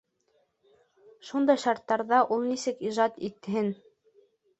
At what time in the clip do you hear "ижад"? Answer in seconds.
2.87-3.21